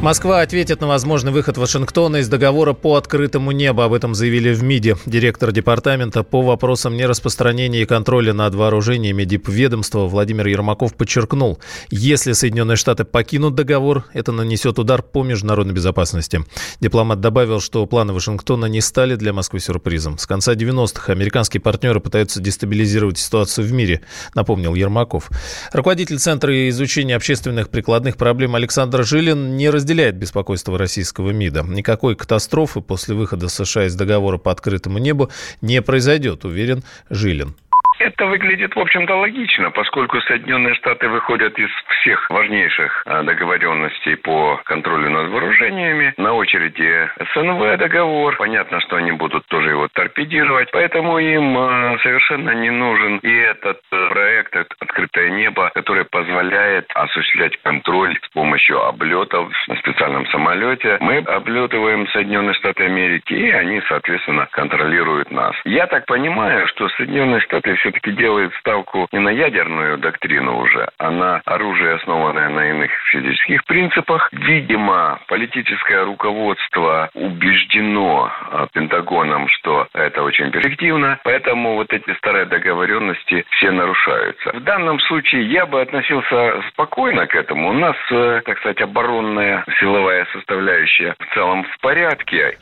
Москва 0.00 0.42
ответит 0.42 0.80
на 0.80 0.86
возможный 0.86 1.32
выход 1.32 1.58
Вашингтона 1.58 2.18
из 2.18 2.28
договора 2.28 2.72
по 2.72 2.94
открытому 2.94 3.50
небу. 3.50 3.82
Об 3.82 3.92
этом 3.92 4.14
заявили 4.14 4.54
в 4.54 4.62
МИДе. 4.62 4.96
Директор 5.06 5.50
департамента 5.50 6.22
по 6.22 6.40
вопросам 6.40 6.96
нераспространения 6.96 7.82
и 7.82 7.84
контроля 7.84 8.32
над 8.32 8.54
вооружениями 8.54 9.24
дипведомства 9.24 10.06
Владимир 10.06 10.46
Ермаков 10.46 10.94
подчеркнул, 10.94 11.58
если 11.90 12.30
Соединенные 12.30 12.76
Штаты 12.76 13.04
покинут 13.04 13.56
договор, 13.56 14.04
это 14.14 14.30
нанесет 14.30 14.78
удар 14.78 15.02
по 15.02 15.24
международной 15.24 15.74
безопасности. 15.74 16.44
Дипломат 16.78 17.20
добавил, 17.20 17.60
что 17.60 17.84
планы 17.84 18.12
Вашингтона 18.12 18.66
не 18.66 18.80
стали 18.80 19.16
для 19.16 19.32
Москвы 19.32 19.58
сюрпризом. 19.58 20.16
С 20.16 20.28
конца 20.28 20.54
90-х 20.54 21.12
американские 21.12 21.60
партнеры 21.60 21.98
пытаются 21.98 22.40
дестабилизировать 22.40 23.18
ситуацию 23.18 23.66
в 23.66 23.72
мире, 23.72 24.02
напомнил 24.34 24.76
Ермаков. 24.76 25.28
Руководитель 25.72 26.20
Центра 26.20 26.68
изучения 26.68 27.16
общественных 27.16 27.68
прикладных 27.68 28.16
проблем 28.16 28.54
Александр 28.54 29.04
Жилин 29.04 29.56
не 29.56 29.68
разделяет 29.68 29.87
разделяет 29.88 30.16
беспокойство 30.16 30.76
российского 30.76 31.30
МИДа. 31.30 31.62
Никакой 31.62 32.14
катастрофы 32.14 32.82
после 32.82 33.14
выхода 33.14 33.48
США 33.48 33.86
из 33.86 33.94
договора 33.94 34.36
по 34.36 34.52
открытому 34.52 34.98
небу 34.98 35.30
не 35.62 35.80
произойдет, 35.80 36.44
уверен 36.44 36.84
Жилин. 37.08 37.56
Это 37.98 38.26
выглядит, 38.26 38.76
в 38.76 38.78
общем-то, 38.78 39.16
логично, 39.16 39.70
поскольку 39.70 40.20
Соединенные 40.20 40.74
Штаты 40.74 41.08
выходят 41.08 41.58
из 41.58 41.68
всех 42.00 42.30
важнейших 42.30 43.02
а, 43.06 43.22
договоренностей 43.24 44.14
по 44.14 44.60
контролю 44.64 45.10
над 45.10 45.30
вооружениями. 45.30 46.14
На 46.16 46.32
очереди 46.34 47.10
СНВ 47.34 47.76
договор. 47.78 48.36
Понятно, 48.36 48.80
что 48.80 48.96
они 48.96 49.12
будут 49.12 49.46
тоже 49.46 49.70
его 49.70 49.88
торпедировать. 49.92 50.70
Поэтому 50.70 51.18
им 51.18 51.58
а, 51.58 51.98
совершенно 52.02 52.50
не 52.50 52.70
нужен 52.70 53.18
и 53.18 53.32
этот 53.32 53.80
э, 53.90 54.08
проект 54.10 54.54
«Открытое 54.78 55.30
небо», 55.30 55.70
который 55.74 56.04
позволяет 56.04 56.86
осуществлять 56.94 57.56
контроль 57.62 58.16
с 58.22 58.28
помощью 58.28 58.80
облетов 58.84 59.50
на 59.66 59.76
специальном 59.76 60.26
самолете. 60.28 60.98
Мы 61.00 61.18
облетываем 61.18 62.06
Соединенные 62.08 62.54
Штаты 62.54 62.84
Америки, 62.84 63.34
и 63.34 63.50
они, 63.50 63.82
соответственно, 63.88 64.46
контролируют 64.52 65.32
нас. 65.32 65.54
Я 65.64 65.86
так 65.88 66.06
понимаю, 66.06 66.68
что 66.68 66.88
Соединенные 66.90 67.40
Штаты 67.40 67.74
все 67.74 67.87
все-таки 67.88 68.12
делает 68.12 68.52
ставку 68.60 69.08
не 69.12 69.18
на 69.18 69.30
ядерную 69.30 69.96
доктрину 69.98 70.60
уже, 70.60 70.88
а 70.98 71.10
на 71.10 71.40
оружие, 71.46 71.94
основанное 71.94 72.48
на 72.50 72.70
иных 72.70 72.90
физических 73.10 73.64
принципах. 73.64 74.28
Видимо, 74.32 75.18
политическое 75.26 76.04
руководство 76.04 77.08
убеждено 77.14 78.30
а, 78.50 78.66
Пентагоном, 78.72 79.48
что 79.48 79.88
это 79.94 80.22
очень 80.22 80.50
перспективно, 80.50 81.18
поэтому 81.24 81.76
вот 81.76 81.92
эти 81.92 82.14
старые 82.18 82.44
договоренности 82.44 83.44
все 83.52 83.70
нарушаются. 83.70 84.50
В 84.52 84.60
данном 84.60 85.00
случае 85.00 85.50
я 85.50 85.64
бы 85.64 85.80
относился 85.80 86.62
спокойно 86.68 87.26
к 87.26 87.34
этому. 87.34 87.70
У 87.70 87.72
нас, 87.72 87.96
э, 88.10 88.42
так 88.44 88.58
сказать, 88.58 88.82
оборонная 88.82 89.64
силовая 89.80 90.26
составляющая 90.32 91.14
в 91.18 91.34
целом 91.34 91.64
в 91.64 91.80
порядке. 91.80 92.58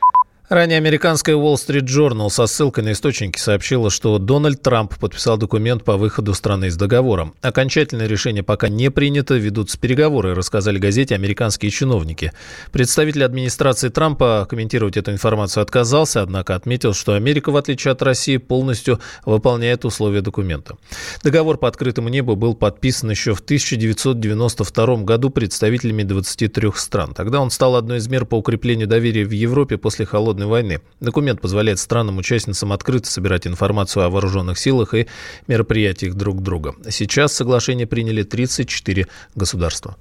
Ранее 0.48 0.76
американская 0.76 1.34
Wall 1.34 1.54
Street 1.54 1.86
Journal 1.86 2.30
со 2.30 2.46
ссылкой 2.46 2.84
на 2.84 2.92
источники 2.92 3.36
сообщила, 3.36 3.90
что 3.90 4.16
Дональд 4.18 4.62
Трамп 4.62 4.96
подписал 4.96 5.36
документ 5.38 5.82
по 5.82 5.96
выходу 5.96 6.34
страны 6.34 6.66
из 6.66 6.76
договора. 6.76 7.32
Окончательное 7.42 8.06
решение 8.06 8.44
пока 8.44 8.68
не 8.68 8.88
принято, 8.92 9.34
ведутся 9.34 9.76
переговоры, 9.76 10.36
рассказали 10.36 10.78
газете 10.78 11.16
американские 11.16 11.72
чиновники. 11.72 12.30
Представитель 12.70 13.24
администрации 13.24 13.88
Трампа 13.88 14.46
комментировать 14.48 14.96
эту 14.96 15.10
информацию 15.10 15.62
отказался, 15.62 16.22
однако 16.22 16.54
отметил, 16.54 16.94
что 16.94 17.14
Америка, 17.14 17.50
в 17.50 17.56
отличие 17.56 17.90
от 17.90 18.00
России, 18.02 18.36
полностью 18.36 19.00
выполняет 19.24 19.84
условия 19.84 20.20
документа. 20.20 20.76
Договор 21.24 21.58
по 21.58 21.66
открытому 21.66 22.08
небу 22.08 22.36
был 22.36 22.54
подписан 22.54 23.10
еще 23.10 23.34
в 23.34 23.40
1992 23.40 24.96
году 24.98 25.30
представителями 25.30 26.04
23 26.04 26.70
стран. 26.76 27.14
Тогда 27.14 27.40
он 27.40 27.50
стал 27.50 27.74
одной 27.74 27.98
из 27.98 28.06
мер 28.06 28.26
по 28.26 28.36
укреплению 28.36 28.86
доверия 28.86 29.24
в 29.24 29.32
Европе 29.32 29.76
после 29.76 30.06
холодной 30.06 30.35
холодной 30.36 30.46
войны. 30.46 30.80
Документ 31.00 31.40
позволяет 31.40 31.78
странам-участницам 31.78 32.72
открыто 32.72 33.08
собирать 33.08 33.46
информацию 33.46 34.04
о 34.04 34.10
вооруженных 34.10 34.58
силах 34.58 34.94
и 34.94 35.06
мероприятиях 35.48 36.14
друг 36.14 36.42
друга. 36.42 36.74
Сейчас 36.90 37.32
соглашение 37.32 37.86
приняли 37.86 38.22
34 38.22 39.06
государства. 39.34 39.96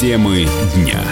Темы 0.00 0.46
дня. 0.74 1.02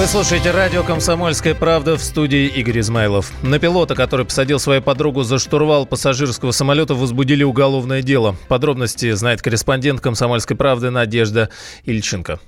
Вы 0.00 0.06
слушаете 0.06 0.50
радио 0.50 0.82
«Комсомольская 0.82 1.54
правда» 1.54 1.98
в 1.98 2.02
студии 2.02 2.46
Игорь 2.46 2.80
Измайлов. 2.80 3.30
На 3.42 3.58
пилота, 3.58 3.94
который 3.94 4.24
посадил 4.24 4.58
свою 4.58 4.80
подругу 4.80 5.24
за 5.24 5.38
штурвал 5.38 5.84
пассажирского 5.84 6.52
самолета, 6.52 6.94
возбудили 6.94 7.44
уголовное 7.44 8.00
дело. 8.00 8.34
Подробности 8.48 9.12
знает 9.12 9.42
корреспондент 9.42 10.00
«Комсомольской 10.00 10.56
правды» 10.56 10.88
Надежда 10.88 11.50
Ильченко. 11.84 12.40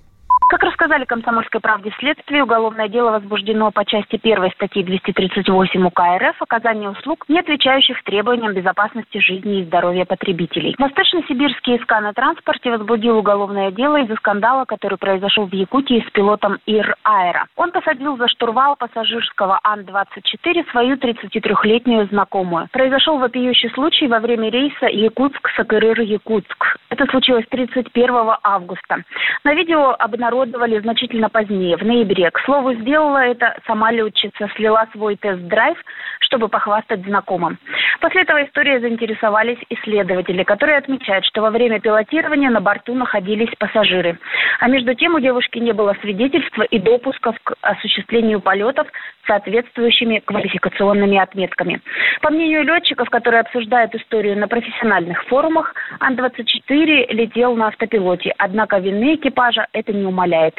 Как 0.82 0.88
рассказали 0.88 1.04
«Комсомольской 1.04 1.60
правде» 1.60 1.92
следствие, 2.00 2.42
уголовное 2.42 2.88
дело 2.88 3.12
возбуждено 3.12 3.70
по 3.70 3.84
части 3.84 4.18
1 4.20 4.50
статьи 4.50 4.82
238 4.82 5.86
УК 5.86 6.00
РФ 6.18 6.42
«Оказание 6.42 6.90
услуг, 6.90 7.24
не 7.28 7.38
отвечающих 7.38 8.02
требованиям 8.02 8.52
безопасности 8.52 9.18
жизни 9.18 9.60
и 9.60 9.64
здоровья 9.64 10.04
потребителей». 10.04 10.74
Восточно-сибирский 10.80 11.78
СК 11.78 12.00
на 12.00 12.12
транспорте 12.12 12.72
возбудил 12.72 13.16
уголовное 13.16 13.70
дело 13.70 14.02
из-за 14.02 14.16
скандала, 14.16 14.64
который 14.64 14.98
произошел 14.98 15.46
в 15.46 15.52
Якутии 15.52 16.04
с 16.04 16.10
пилотом 16.10 16.58
Ир 16.66 16.96
Аэро. 17.04 17.46
Он 17.54 17.70
посадил 17.70 18.16
за 18.16 18.26
штурвал 18.26 18.74
пассажирского 18.74 19.60
Ан-24 19.62 20.68
свою 20.72 20.96
33-летнюю 20.96 22.08
знакомую. 22.08 22.66
Произошел 22.72 23.18
вопиющий 23.18 23.70
случай 23.70 24.08
во 24.08 24.18
время 24.18 24.50
рейса 24.50 24.86
Якутск-Сакырыр-Якутск. 24.86 26.81
Это 26.92 27.06
случилось 27.06 27.46
31 27.48 28.10
августа. 28.42 29.02
На 29.44 29.54
видео 29.54 29.96
обнародовали 29.98 30.78
значительно 30.80 31.30
позднее, 31.30 31.78
в 31.78 31.82
ноябре. 31.82 32.30
К 32.30 32.38
слову, 32.40 32.74
сделала 32.74 33.16
это 33.16 33.56
сама 33.66 33.90
летчица, 33.90 34.50
слила 34.56 34.86
свой 34.92 35.16
тест-драйв, 35.16 35.78
чтобы 36.20 36.48
похвастать 36.48 37.02
знакомым. 37.06 37.56
После 38.02 38.22
этого 38.22 38.44
истории 38.44 38.78
заинтересовались 38.78 39.58
исследователи, 39.70 40.42
которые 40.42 40.76
отмечают, 40.76 41.24
что 41.24 41.40
во 41.40 41.50
время 41.50 41.80
пилотирования 41.80 42.50
на 42.50 42.60
борту 42.60 42.94
находились 42.94 43.54
пассажиры. 43.58 44.18
А 44.60 44.68
между 44.68 44.94
тем 44.94 45.14
у 45.14 45.18
девушки 45.18 45.58
не 45.58 45.72
было 45.72 45.96
свидетельства 46.02 46.62
и 46.62 46.78
допусков 46.78 47.36
к 47.42 47.54
осуществлению 47.62 48.40
полетов 48.40 48.86
соответствующими 49.26 50.18
квалификационными 50.18 51.16
отметками. 51.16 51.80
По 52.20 52.30
мнению 52.30 52.64
летчиков, 52.64 53.08
которые 53.08 53.40
обсуждают 53.40 53.94
историю 53.94 54.36
на 54.36 54.46
профессиональных 54.46 55.24
форумах, 55.24 55.74
Ан-24 56.00 56.81
летел 56.84 57.54
на 57.56 57.68
автопилоте, 57.68 58.34
однако 58.38 58.78
вины 58.78 59.14
экипажа 59.16 59.66
это 59.72 59.92
не 59.92 60.04
умаляет. 60.04 60.54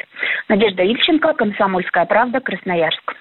Надежда 0.48 0.82
Ильченко, 0.82 1.34
Комсомольская 1.34 2.06
правда, 2.06 2.40
Красноярск. 2.40 3.14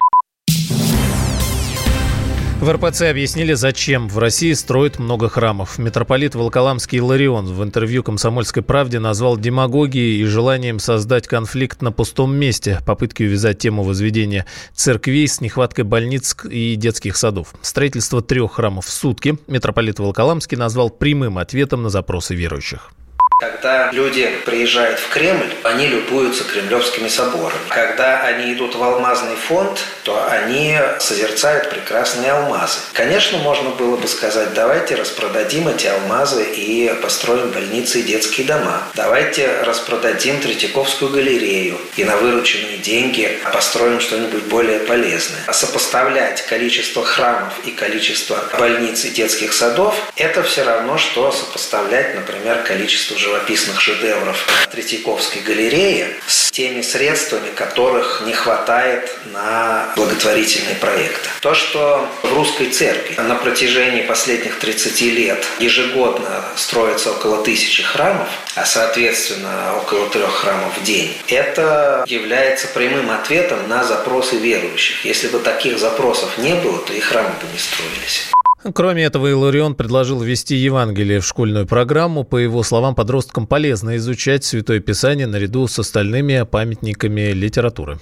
В 2.64 2.72
РПЦ 2.72 3.02
объяснили, 3.10 3.56
зачем 3.56 4.08
в 4.08 4.18
России 4.18 4.54
строят 4.54 4.98
много 4.98 5.28
храмов. 5.28 5.78
Митрополит 5.78 6.34
Волколамский 6.34 7.02
Ларион 7.02 7.48
в 7.48 7.62
интервью 7.62 8.04
«Комсомольской 8.04 8.64
правде» 8.64 9.00
назвал 9.00 9.36
демагогией 9.36 10.22
и 10.22 10.24
желанием 10.24 10.80
создать 10.80 11.28
конфликт 11.28 11.82
на 11.82 11.92
пустом 11.92 12.34
месте, 12.34 12.80
попытки 12.86 13.24
увязать 13.24 13.58
тему 13.58 13.84
возведения 13.84 14.46
церквей 14.74 15.28
с 15.28 15.42
нехваткой 15.42 15.84
больниц 15.84 16.38
и 16.50 16.76
детских 16.78 17.18
садов. 17.18 17.54
Строительство 17.62 18.22
трех 18.22 18.54
храмов 18.54 18.86
в 18.86 18.92
сутки 18.92 19.38
митрополит 19.48 20.00
Волколамский 20.00 20.56
назвал 20.56 20.90
прямым 20.90 21.40
ответом 21.40 21.84
на 21.84 21.90
запросы 21.90 22.34
верующих. 22.34 22.94
Когда 23.38 23.90
люди 23.92 24.30
приезжают 24.46 25.00
в 25.00 25.10
Кремль, 25.10 25.54
они 25.64 25.88
любуются 25.88 26.44
кремлевскими 26.44 27.08
соборами. 27.08 27.60
Когда 27.70 28.22
они 28.22 28.54
идут 28.54 28.76
в 28.76 28.84
алмазный 28.84 29.36
фонд, 29.36 29.80
то 30.04 30.26
они 30.30 30.78
созерцают 31.00 31.70
прекрасные 31.70 32.32
алмазы. 32.32 32.80
Конечно, 32.94 33.38
можно 33.40 33.72
было 33.72 33.98
бы 33.98 34.08
сказать, 34.08 34.54
давайте 34.54 34.96
распродадим 34.96 35.68
эти 35.68 35.88
алмазы 35.88 36.44
и 36.44 36.94
построим 37.02 37.50
больницы 37.50 38.00
и 38.00 38.04
детские 38.04 38.48
дома. 38.48 38.84
Давайте 38.96 39.50
распродадим 39.64 40.40
Третьяковскую 40.40 41.12
галерею 41.12 41.80
и 41.96 42.04
на 42.04 42.18
вырученные 42.18 42.78
деньги 42.78 43.40
построим 43.52 44.00
что-нибудь 44.00 44.44
более 44.44 44.80
полезное. 44.80 45.42
А 45.48 45.54
сопоставлять 45.54 46.46
количество 46.46 47.04
храмов 47.04 47.54
и 47.66 47.72
количество 47.72 48.38
больниц 48.58 49.06
и 49.06 49.10
детских 49.10 49.54
садов– 49.54 49.96
это 50.16 50.44
все 50.44 50.64
равно, 50.64 50.98
что 50.98 51.32
сопоставлять, 51.32 52.16
например, 52.16 52.64
количество 52.64 53.18
живописных 53.24 53.80
шедевров 53.80 54.38
Третьяковской 54.72 55.40
галереи 55.40 56.16
с 56.28 56.52
теми 56.52 56.82
средствами, 56.82 57.50
которых 57.56 58.24
не 58.26 58.34
хватает 58.34 59.12
на 59.26 59.94
благотворительные 59.96 60.76
проекты. 60.76 61.30
То, 61.42 61.54
что 61.54 62.08
в 62.22 62.34
русской 62.34 62.70
церкви 62.70 63.16
на 63.20 63.36
протяжении 63.36 64.02
последних 64.02 64.60
30 64.60 65.02
лет 65.02 65.46
ежегодно 65.60 66.44
строится 66.56 67.12
около 67.12 67.44
тысячи 67.44 67.82
храмов, 67.82 68.28
а 68.56 68.66
соответственно 68.66 69.78
около 69.78 70.10
трех 70.10 70.32
храмов 70.32 70.78
в 70.78 70.84
день, 70.84 71.16
это 71.28 72.04
является 72.08 72.68
прямым 72.68 73.10
ответом 73.10 73.70
на 73.70 73.84
запросы 73.84 74.36
верующих. 74.36 75.06
Если 75.06 75.28
бы 75.30 75.40
таких 75.40 75.80
запросов 75.80 76.38
не 76.38 76.56
было, 76.56 76.80
то 76.80 76.94
и 76.94 77.00
храмы 77.00 77.30
бы 77.30 77.48
не 77.52 77.60
строились. 77.60 78.33
Кроме 78.72 79.04
этого, 79.04 79.30
Иларион 79.30 79.76
предложил 79.76 80.22
ввести 80.22 80.56
Евангелие 80.56 81.20
в 81.20 81.26
школьную 81.26 81.68
программу. 81.68 82.24
По 82.24 82.38
его 82.38 82.64
словам, 82.64 82.96
подросткам 82.96 83.46
полезно 83.46 83.98
изучать 83.98 84.46
Святое 84.46 84.80
Писание 84.80 85.28
наряду 85.28 85.68
с 85.68 85.78
остальными 85.80 86.46
памятниками 86.50 87.34
литературы. 87.34 88.00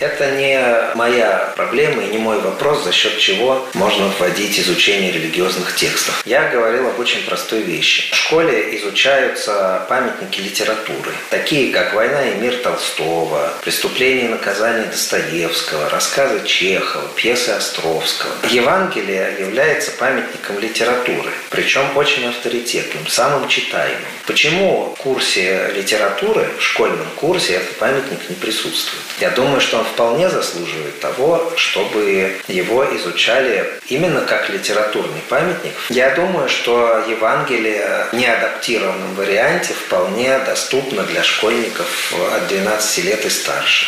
Это 0.00 0.30
не 0.30 0.58
моя 0.94 1.52
проблема 1.56 2.02
и 2.02 2.06
не 2.06 2.16
мой 2.16 2.40
вопрос, 2.40 2.84
за 2.84 2.90
счет 2.90 3.18
чего 3.18 3.68
можно 3.74 4.06
вводить 4.18 4.58
изучение 4.58 5.12
религиозных 5.12 5.76
текстов. 5.76 6.22
Я 6.24 6.48
говорил 6.48 6.88
об 6.88 6.98
очень 6.98 7.22
простой 7.26 7.60
вещи. 7.60 8.10
В 8.10 8.16
школе 8.16 8.78
изучаются 8.78 9.84
памятники 9.90 10.40
литературы, 10.40 11.12
такие 11.28 11.70
как 11.70 11.92
«Война 11.92 12.30
и 12.30 12.36
мир» 12.36 12.56
Толстого, 12.62 13.52
«Преступление 13.60 14.24
и 14.24 14.28
наказание» 14.28 14.86
Достоевского, 14.86 15.90
рассказы 15.90 16.46
Чехова, 16.46 17.06
пьесы 17.14 17.50
Островского. 17.50 18.32
Евангелие 18.48 19.36
является 19.38 19.90
памятником 19.90 20.58
литературы, 20.60 21.30
причем 21.50 21.94
очень 21.94 22.26
авторитетным, 22.26 23.06
самым 23.06 23.48
читаемым. 23.48 24.00
Почему 24.26 24.94
в 24.96 25.02
курсе 25.02 25.70
литературы, 25.74 26.48
в 26.58 26.62
школьном 26.62 27.06
курсе 27.16 27.54
этот 27.56 27.76
памятник 27.76 28.30
не 28.30 28.36
присутствует? 28.36 29.02
Я 29.20 29.30
думаю, 29.30 29.60
что 29.60 29.78
он 29.78 29.84
вполне 29.92 30.28
заслуживает 30.28 31.00
того, 31.00 31.52
чтобы 31.56 32.36
его 32.48 32.84
изучали 32.96 33.64
именно 33.88 34.20
как 34.22 34.48
литературный 34.50 35.20
памятник. 35.28 35.72
Я 35.90 36.14
думаю, 36.14 36.48
что 36.48 37.02
Евангелие 37.08 38.06
в 38.12 38.16
неадаптированном 38.16 39.14
варианте 39.14 39.74
вполне 39.74 40.38
доступно 40.40 41.02
для 41.04 41.22
школьников 41.22 42.14
от 42.36 42.48
12 42.48 43.04
лет 43.04 43.24
и 43.24 43.30
старше. 43.30 43.86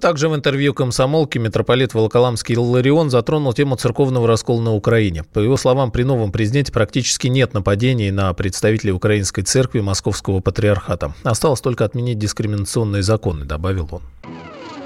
Также 0.00 0.28
в 0.28 0.36
интервью 0.36 0.72
комсомолке 0.72 1.40
митрополит 1.40 1.94
Волоколамский 1.94 2.56
Ларион 2.56 3.10
затронул 3.10 3.52
тему 3.52 3.74
церковного 3.74 4.28
раскола 4.28 4.60
на 4.60 4.72
Украине. 4.72 5.24
По 5.32 5.40
его 5.40 5.56
словам, 5.56 5.90
при 5.90 6.04
новом 6.04 6.30
президенте 6.30 6.70
практически 6.70 7.26
нет 7.26 7.54
нападений 7.54 8.12
на 8.12 8.32
представителей 8.32 8.92
Украинской 8.92 9.42
церкви 9.42 9.80
Московского 9.80 10.38
патриархата. 10.40 11.12
Осталось 11.24 11.60
только 11.60 11.84
отменить 11.84 12.18
дискриминационные 12.18 13.02
законы, 13.02 13.44
добавил 13.44 13.88
он. 13.90 14.02